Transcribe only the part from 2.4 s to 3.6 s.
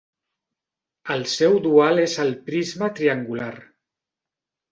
prisma triangular.